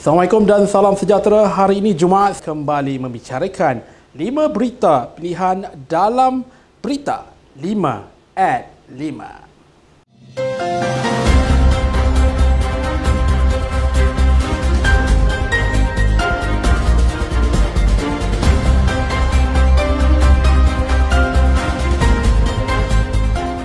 Assalamualaikum 0.00 0.48
dan 0.48 0.64
salam 0.64 0.96
sejahtera. 0.96 1.44
Hari 1.44 1.76
ini 1.76 1.92
Jumaat 1.92 2.40
kembali 2.40 3.04
membicarakan 3.04 3.84
5 4.16 4.48
berita 4.48 5.04
pilihan 5.12 5.76
dalam 5.84 6.40
berita 6.80 7.28
5 7.60 8.08
at 8.32 8.72
5. 8.88 9.49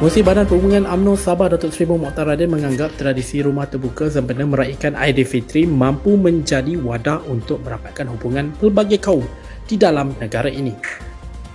Pengurusi 0.05 0.21
Badan 0.21 0.45
Perhubungan 0.45 0.85
UMNO 0.85 1.17
Sabah 1.17 1.49
Datuk 1.49 1.73
Seri 1.73 1.89
Mukhtar 1.89 2.29
Radin 2.29 2.53
menganggap 2.53 2.93
tradisi 2.93 3.41
rumah 3.41 3.65
terbuka 3.65 4.05
sempena 4.05 4.45
meraihkan 4.45 4.93
Aidilfitri 4.93 5.65
mampu 5.65 6.13
menjadi 6.13 6.77
wadah 6.77 7.25
untuk 7.25 7.65
merapatkan 7.65 8.13
hubungan 8.13 8.53
pelbagai 8.61 9.01
kaum 9.01 9.25
di 9.65 9.81
dalam 9.81 10.13
negara 10.21 10.45
ini. 10.45 10.77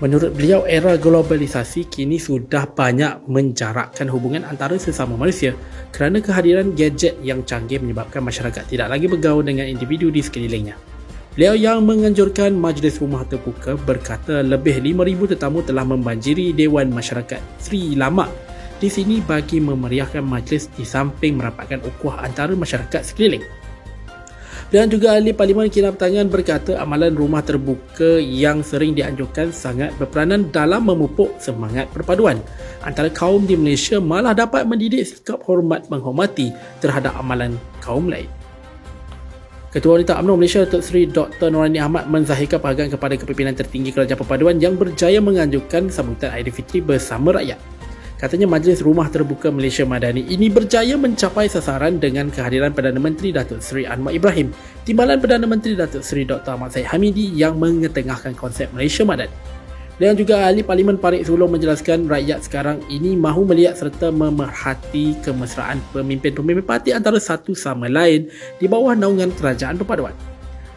Menurut 0.03 0.35
beliau, 0.35 0.67
era 0.67 0.99
globalisasi 0.99 1.87
kini 1.95 2.19
sudah 2.19 2.67
banyak 2.67 3.23
menjarakkan 3.31 4.11
hubungan 4.11 4.43
antara 4.43 4.75
sesama 4.83 5.15
manusia 5.15 5.55
kerana 5.95 6.19
kehadiran 6.19 6.75
gadget 6.75 7.23
yang 7.23 7.47
canggih 7.47 7.79
menyebabkan 7.79 8.19
masyarakat 8.19 8.67
tidak 8.67 8.91
lagi 8.91 9.07
bergaul 9.07 9.47
dengan 9.47 9.71
individu 9.71 10.11
di 10.11 10.27
sekelilingnya. 10.27 10.75
Beliau 11.41 11.57
yang 11.57 11.89
menganjurkan 11.89 12.53
majlis 12.53 13.01
rumah 13.01 13.25
terbuka 13.25 13.73
berkata 13.73 14.45
lebih 14.45 14.77
5,000 14.77 15.25
tetamu 15.33 15.65
telah 15.65 15.89
membanjiri 15.89 16.53
Dewan 16.53 16.93
Masyarakat 16.93 17.41
Sri 17.57 17.97
Lama 17.97 18.29
di 18.77 18.93
sini 18.93 19.25
bagi 19.25 19.57
memeriahkan 19.57 20.21
majlis 20.21 20.69
di 20.77 20.85
samping 20.85 21.41
merapatkan 21.41 21.81
ukuah 21.81 22.29
antara 22.29 22.53
masyarakat 22.53 23.01
sekeliling. 23.01 23.41
Dan 24.69 24.93
juga 24.93 25.17
ahli 25.17 25.33
Parlimen 25.33 25.73
Kina 25.73 25.97
Pertanian 25.97 26.29
berkata 26.29 26.77
amalan 26.77 27.17
rumah 27.17 27.41
terbuka 27.41 28.21
yang 28.21 28.61
sering 28.61 28.93
dianjurkan 28.93 29.49
sangat 29.49 29.97
berperanan 29.97 30.53
dalam 30.53 30.93
memupuk 30.93 31.41
semangat 31.41 31.89
perpaduan 31.89 32.37
antara 32.85 33.09
kaum 33.09 33.49
di 33.49 33.57
Malaysia 33.57 33.97
malah 33.97 34.37
dapat 34.37 34.69
mendidik 34.69 35.09
sikap 35.09 35.41
hormat 35.49 35.89
menghormati 35.89 36.53
terhadap 36.85 37.17
amalan 37.17 37.57
kaum 37.81 38.13
lain. 38.13 38.29
Ketua 39.71 40.03
Wanita 40.03 40.19
UMNO 40.19 40.35
Malaysia 40.35 40.67
Datuk 40.67 40.83
Seri 40.83 41.07
Dr. 41.07 41.47
Norani 41.47 41.79
Ahmad 41.79 42.11
menzahirkan 42.11 42.59
penghargaan 42.59 42.91
kepada 42.91 43.15
kepimpinan 43.15 43.55
tertinggi 43.55 43.95
Kerajaan 43.95 44.19
Perpaduan 44.19 44.59
yang 44.59 44.75
berjaya 44.75 45.23
menganjurkan 45.23 45.87
sambutan 45.87 46.35
Aidilfitri 46.35 46.83
bersama 46.83 47.39
rakyat. 47.39 47.55
Katanya 48.19 48.51
Majlis 48.51 48.83
Rumah 48.83 49.07
Terbuka 49.15 49.55
Malaysia 49.55 49.87
Madani 49.87 50.27
ini 50.27 50.51
berjaya 50.51 50.99
mencapai 50.99 51.47
sasaran 51.47 52.03
dengan 52.03 52.35
kehadiran 52.35 52.75
Perdana 52.75 52.99
Menteri 52.99 53.31
Datuk 53.31 53.63
Seri 53.63 53.87
Anwar 53.87 54.11
Ibrahim, 54.11 54.51
timbalan 54.83 55.23
Perdana 55.23 55.47
Menteri 55.47 55.79
Datuk 55.79 56.03
Seri 56.03 56.27
Dr. 56.27 56.59
Ahmad 56.59 56.75
Syed 56.75 56.91
Hamidi 56.91 57.31
yang 57.31 57.55
mengetengahkan 57.55 58.35
konsep 58.35 58.67
Malaysia 58.75 59.07
Madani. 59.07 59.60
Dan 60.01 60.17
juga 60.17 60.49
ahli 60.49 60.65
Parlimen 60.65 60.97
Parik 60.97 61.29
Sulong 61.29 61.53
menjelaskan 61.53 62.09
rakyat 62.09 62.49
sekarang 62.49 62.81
ini 62.89 63.21
mahu 63.21 63.45
melihat 63.45 63.77
serta 63.77 64.09
memerhati 64.09 65.13
kemesraan 65.21 65.77
pemimpin-pemimpin 65.93 66.65
parti 66.65 66.97
antara 66.97 67.21
satu 67.21 67.53
sama 67.53 67.85
lain 67.85 68.33
di 68.57 68.65
bawah 68.65 68.97
naungan 68.97 69.29
kerajaan 69.37 69.77
perpaduan. 69.77 70.17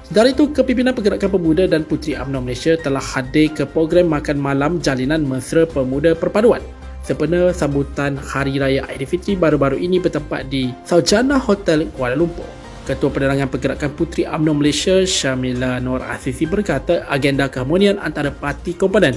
Sementara 0.03 0.27
itu, 0.27 0.51
Kepimpinan 0.51 0.91
Pergerakan 0.91 1.39
Pemuda 1.39 1.63
dan 1.71 1.87
Puteri 1.87 2.19
UMNO 2.19 2.43
Malaysia 2.43 2.75
telah 2.75 2.99
hadir 2.99 3.47
ke 3.55 3.63
program 3.63 4.11
makan 4.11 4.35
malam 4.35 4.83
Jalinan 4.83 5.23
Mesra 5.23 5.63
Pemuda 5.63 6.11
Perpaduan 6.19 6.59
sempena 7.03 7.51
sambutan 7.51 8.15
Hari 8.15 8.59
Raya 8.59 8.87
Aidilfitri 8.87 9.35
baru-baru 9.35 9.75
ini 9.79 9.99
bertempat 9.99 10.47
di 10.47 10.71
Saujana 10.87 11.35
Hotel 11.39 11.87
Kuala 11.95 12.15
Lumpur. 12.19 12.62
Ketua 12.83 13.09
Penerangan 13.15 13.47
Pergerakan 13.47 13.91
Puteri 13.95 14.27
UMNO 14.27 14.59
Malaysia 14.59 15.07
Syamila 15.07 15.79
Nur 15.79 16.03
Asisi 16.03 16.43
berkata 16.43 17.07
agenda 17.07 17.47
keharmonian 17.47 17.95
antara 17.95 18.27
parti 18.27 18.75
komponen 18.75 19.15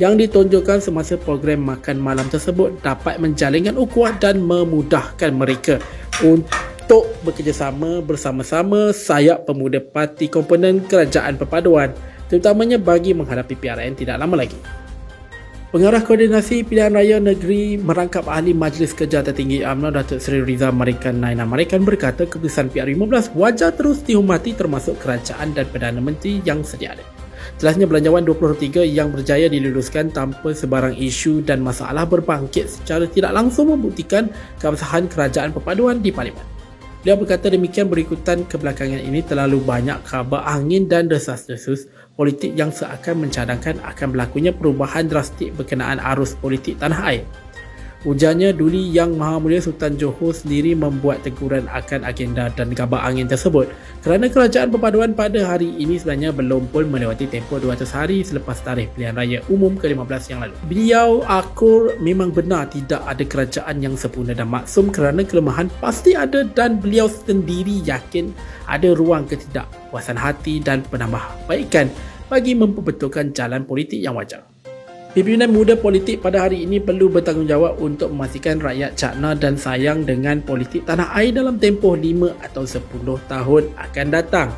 yang 0.00 0.16
ditunjukkan 0.16 0.80
semasa 0.80 1.20
program 1.20 1.60
makan 1.68 2.00
malam 2.00 2.24
tersebut 2.32 2.80
dapat 2.80 3.20
menjalinkan 3.20 3.76
ukuah 3.76 4.16
dan 4.16 4.40
memudahkan 4.40 5.28
mereka 5.28 5.76
untuk 6.24 7.04
bekerjasama 7.20 8.00
bersama-sama 8.00 8.96
sayap 8.96 9.44
pemuda 9.44 9.84
parti 9.84 10.32
komponen 10.32 10.80
kerajaan 10.88 11.36
perpaduan 11.36 11.92
terutamanya 12.32 12.80
bagi 12.80 13.12
menghadapi 13.12 13.52
PRN 13.60 13.92
tidak 13.92 14.16
lama 14.16 14.40
lagi. 14.40 14.81
Pengarah 15.72 16.04
Koordinasi 16.04 16.68
Pilihan 16.68 16.92
Raya 16.92 17.16
Negeri 17.16 17.80
merangkap 17.80 18.28
ahli 18.28 18.52
Majlis 18.52 18.92
Kerja 18.92 19.24
Tertinggi 19.24 19.64
UMNO 19.64 19.96
Datuk 19.96 20.20
Seri 20.20 20.44
Riza 20.44 20.68
Marikan 20.68 21.16
Naina 21.16 21.48
Marikan 21.48 21.80
berkata 21.80 22.28
keputusan 22.28 22.68
PR15 22.68 23.32
wajar 23.32 23.72
terus 23.72 24.04
dihormati 24.04 24.52
termasuk 24.52 25.00
kerajaan 25.00 25.56
dan 25.56 25.64
Perdana 25.72 25.96
Menteri 25.96 26.44
yang 26.44 26.60
sedia 26.60 26.92
ada. 26.92 27.00
Jelasnya 27.56 27.88
Belanjawan 27.88 28.20
2023 28.20 28.84
yang 28.84 29.16
berjaya 29.16 29.48
diluluskan 29.48 30.12
tanpa 30.12 30.52
sebarang 30.52 30.92
isu 30.92 31.40
dan 31.40 31.64
masalah 31.64 32.04
berbangkit 32.04 32.68
secara 32.68 33.08
tidak 33.08 33.32
langsung 33.32 33.72
membuktikan 33.72 34.28
keabsahan 34.60 35.08
kerajaan 35.08 35.56
perpaduan 35.56 36.04
di 36.04 36.12
Parlimen. 36.12 36.61
Beliau 37.02 37.18
berkata 37.18 37.50
demikian 37.50 37.90
berikutan 37.90 38.46
kebelakangan 38.46 39.02
ini 39.02 39.26
terlalu 39.26 39.58
banyak 39.58 40.06
khabar 40.06 40.46
angin 40.46 40.86
dan 40.86 41.10
desas-desus 41.10 41.90
politik 42.14 42.54
yang 42.54 42.70
seakan 42.70 43.26
mencadangkan 43.26 43.82
akan 43.82 44.14
berlakunya 44.14 44.54
perubahan 44.54 45.10
drastik 45.10 45.50
berkenaan 45.58 45.98
arus 45.98 46.38
politik 46.38 46.78
tanah 46.78 47.02
air. 47.10 47.26
Ujarnya 48.02 48.50
Duli 48.50 48.90
Yang 48.90 49.14
Maha 49.14 49.38
Mulia 49.38 49.62
Sultan 49.62 49.94
Johor 49.94 50.34
sendiri 50.34 50.74
membuat 50.74 51.22
teguran 51.22 51.70
akan 51.70 52.02
agenda 52.02 52.50
dan 52.50 52.74
kabar 52.74 53.06
angin 53.06 53.30
tersebut 53.30 53.70
kerana 54.02 54.26
kerajaan 54.26 54.74
perpaduan 54.74 55.14
pada 55.14 55.38
hari 55.46 55.70
ini 55.78 56.02
sebenarnya 56.02 56.34
belum 56.34 56.66
pun 56.74 56.90
melewati 56.90 57.30
tempoh 57.30 57.62
200 57.62 57.86
hari 57.94 58.26
selepas 58.26 58.58
tarikh 58.58 58.90
pilihan 58.98 59.14
raya 59.14 59.38
umum 59.46 59.78
ke-15 59.78 60.34
yang 60.34 60.42
lalu. 60.42 60.54
Beliau 60.66 61.22
akur 61.30 61.94
memang 62.02 62.34
benar 62.34 62.66
tidak 62.74 63.06
ada 63.06 63.22
kerajaan 63.22 63.78
yang 63.78 63.94
sempurna 63.94 64.34
dan 64.34 64.50
maksum 64.50 64.90
kerana 64.90 65.22
kelemahan 65.22 65.70
pasti 65.78 66.18
ada 66.18 66.42
dan 66.42 66.82
beliau 66.82 67.06
sendiri 67.06 67.86
yakin 67.86 68.34
ada 68.66 68.98
ruang 68.98 69.30
ketidakpuasan 69.30 70.18
hati 70.18 70.58
dan 70.58 70.82
penambahbaikan 70.90 71.86
bagi 72.26 72.58
memperbetulkan 72.58 73.30
jalan 73.30 73.62
politik 73.62 74.02
yang 74.02 74.18
wajar. 74.18 74.51
Pimpinan 75.12 75.52
muda 75.52 75.76
politik 75.76 76.24
pada 76.24 76.48
hari 76.48 76.64
ini 76.64 76.80
perlu 76.80 77.12
bertanggungjawab 77.12 77.76
untuk 77.84 78.16
memastikan 78.16 78.56
rakyat 78.56 78.96
cakna 78.96 79.36
dan 79.36 79.60
sayang 79.60 80.08
dengan 80.08 80.40
politik 80.40 80.88
tanah 80.88 81.12
air 81.12 81.36
dalam 81.36 81.60
tempoh 81.60 81.92
5 81.92 82.32
atau 82.40 82.64
10 82.64 82.80
tahun 83.28 83.62
akan 83.76 84.06
datang. 84.08 84.48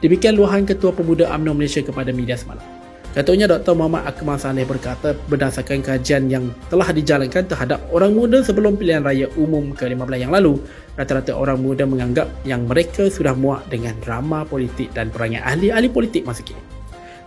Demikian 0.00 0.40
luahan 0.40 0.64
Ketua 0.64 0.96
Pemuda 0.96 1.28
UMNO 1.28 1.52
Malaysia 1.52 1.84
kepada 1.84 2.08
media 2.08 2.40
semalam. 2.40 2.64
Ketuanya 3.12 3.52
Dr. 3.52 3.76
Muhammad 3.76 4.08
Akmal 4.08 4.40
Saleh 4.40 4.64
berkata 4.64 5.12
berdasarkan 5.28 5.84
kajian 5.84 6.32
yang 6.32 6.56
telah 6.72 6.88
dijalankan 6.88 7.44
terhadap 7.44 7.84
orang 7.92 8.16
muda 8.16 8.40
sebelum 8.40 8.80
pilihan 8.80 9.04
raya 9.04 9.28
umum 9.36 9.76
ke-15 9.76 10.24
yang 10.24 10.32
lalu, 10.32 10.56
rata-rata 10.96 11.36
orang 11.36 11.60
muda 11.60 11.84
menganggap 11.84 12.32
yang 12.48 12.64
mereka 12.64 13.12
sudah 13.12 13.36
muak 13.36 13.68
dengan 13.68 13.92
drama 14.00 14.48
politik 14.48 14.88
dan 14.96 15.12
perangai 15.12 15.44
ahli-ahli 15.44 15.92
politik 15.92 16.24
masa 16.24 16.40
kini. 16.40 16.77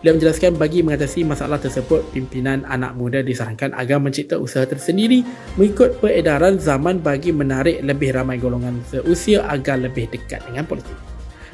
Beliau 0.01 0.17
menjelaskan 0.17 0.57
bagi 0.57 0.81
mengatasi 0.81 1.21
masalah 1.21 1.61
tersebut, 1.61 2.01
pimpinan 2.09 2.65
anak 2.65 2.97
muda 2.97 3.21
disarankan 3.21 3.69
agar 3.77 4.01
mencipta 4.01 4.33
usaha 4.33 4.65
tersendiri 4.65 5.21
mengikut 5.61 6.01
peredaran 6.01 6.57
zaman 6.57 6.97
bagi 6.97 7.29
menarik 7.29 7.85
lebih 7.85 8.17
ramai 8.17 8.41
golongan 8.41 8.81
seusia 8.89 9.45
agar 9.45 9.77
lebih 9.77 10.09
dekat 10.09 10.41
dengan 10.49 10.65
politik. 10.65 10.97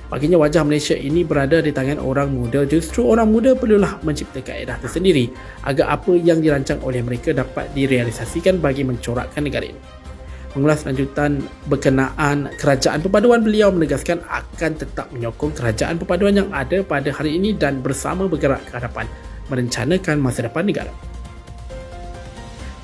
Baginya 0.07 0.39
wajah 0.39 0.63
Malaysia 0.63 0.95
ini 0.95 1.27
berada 1.27 1.59
di 1.59 1.75
tangan 1.75 1.99
orang 1.99 2.31
muda, 2.31 2.63
justru 2.63 3.03
orang 3.03 3.27
muda 3.27 3.51
perlulah 3.51 3.99
mencipta 4.07 4.39
kaedah 4.39 4.79
tersendiri 4.79 5.27
agar 5.67 5.99
apa 5.99 6.15
yang 6.15 6.39
dirancang 6.39 6.79
oleh 6.87 7.03
mereka 7.03 7.35
dapat 7.35 7.67
direalisasikan 7.75 8.63
bagi 8.63 8.87
mencorakkan 8.87 9.43
negara 9.43 9.67
ini 9.67 10.06
mengulas 10.57 10.81
lanjutan 10.83 11.39
berkenaan 11.69 12.49
kerajaan 12.57 13.05
perpaduan 13.05 13.45
beliau 13.45 13.69
menegaskan 13.69 14.25
akan 14.25 14.71
tetap 14.73 15.07
menyokong 15.13 15.53
kerajaan 15.53 16.01
perpaduan 16.01 16.41
yang 16.41 16.49
ada 16.49 16.81
pada 16.81 17.13
hari 17.13 17.37
ini 17.37 17.53
dan 17.53 17.85
bersama 17.85 18.25
bergerak 18.25 18.65
ke 18.65 18.73
hadapan 18.73 19.05
merencanakan 19.53 20.17
masa 20.17 20.49
depan 20.49 20.65
negara. 20.65 20.89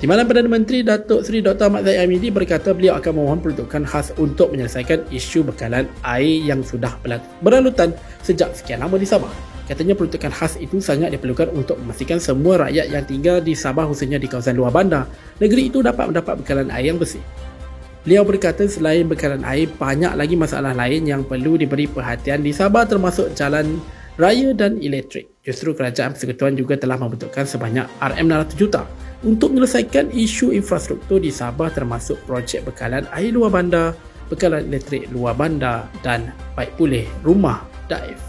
Di 0.04 0.10
malam 0.10 0.28
Perdana 0.28 0.52
Menteri 0.52 0.84
Datuk 0.84 1.24
Seri 1.24 1.40
Dr. 1.40 1.72
Ahmad 1.72 1.88
Zahid 1.88 2.04
Amidi 2.04 2.28
berkata 2.28 2.76
beliau 2.76 2.92
akan 3.00 3.12
memohon 3.16 3.40
peruntukan 3.40 3.88
khas 3.88 4.12
untuk 4.20 4.52
menyelesaikan 4.52 5.08
isu 5.08 5.48
bekalan 5.48 5.88
air 6.04 6.44
yang 6.44 6.60
sudah 6.60 6.92
berlalutan 7.40 7.96
sejak 8.20 8.52
sekian 8.52 8.84
lama 8.84 9.00
di 9.00 9.08
Sabah. 9.08 9.32
Katanya 9.64 9.96
peruntukan 9.96 10.28
khas 10.28 10.60
itu 10.60 10.76
sangat 10.76 11.08
diperlukan 11.08 11.48
untuk 11.56 11.80
memastikan 11.80 12.20
semua 12.20 12.68
rakyat 12.68 12.92
yang 12.92 13.04
tinggal 13.08 13.40
di 13.40 13.56
Sabah 13.56 13.88
khususnya 13.88 14.20
di 14.20 14.28
kawasan 14.28 14.60
luar 14.60 14.76
bandar, 14.76 15.08
negeri 15.40 15.72
itu 15.72 15.80
dapat 15.80 16.12
mendapat 16.12 16.36
bekalan 16.36 16.68
air 16.68 16.92
yang 16.92 17.00
bersih. 17.00 17.24
Beliau 18.04 18.20
berkata 18.20 18.68
selain 18.68 19.08
bekalan 19.08 19.40
air, 19.48 19.64
banyak 19.80 20.12
lagi 20.12 20.36
masalah 20.36 20.76
lain 20.76 21.08
yang 21.08 21.24
perlu 21.24 21.56
diberi 21.56 21.88
perhatian 21.88 22.44
di 22.44 22.52
Sabah 22.52 22.84
termasuk 22.84 23.32
jalan 23.32 23.80
raya 24.20 24.52
dan 24.52 24.76
elektrik. 24.76 25.32
Justru 25.40 25.72
kerajaan 25.72 26.12
persekutuan 26.12 26.52
juga 26.52 26.76
telah 26.76 27.00
membentukkan 27.00 27.48
sebanyak 27.48 27.88
RM600 28.04 28.60
juta 28.60 28.84
untuk 29.24 29.56
menyelesaikan 29.56 30.12
isu 30.12 30.52
infrastruktur 30.52 31.16
di 31.16 31.32
Sabah 31.32 31.72
termasuk 31.72 32.20
projek 32.28 32.68
bekalan 32.68 33.08
air 33.16 33.32
luar 33.32 33.48
bandar, 33.48 33.96
bekalan 34.28 34.68
elektrik 34.68 35.08
luar 35.08 35.32
bandar 35.32 35.88
dan 36.04 36.28
baik 36.52 36.76
pulih 36.76 37.08
rumah 37.24 37.64
Daif. 37.88 38.20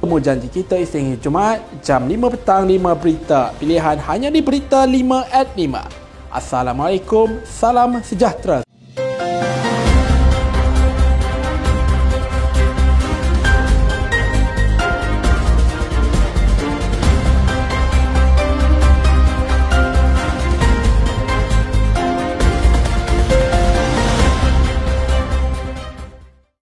Temu 0.00 0.16
janji 0.24 0.48
kita 0.48 0.80
Isnin 0.80 1.20
Jumaat 1.20 1.60
jam 1.84 2.08
5 2.08 2.16
petang 2.32 2.64
5 2.64 2.80
berita 2.96 3.52
pilihan 3.60 4.00
hanya 4.08 4.32
di 4.32 4.40
berita 4.40 4.88
5 4.88 4.96
at 5.28 5.52
5. 5.52 6.32
Assalamualaikum, 6.32 7.44
salam 7.44 8.00
sejahtera. 8.00 8.67